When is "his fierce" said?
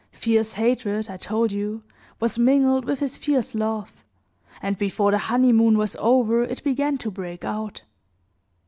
3.01-3.53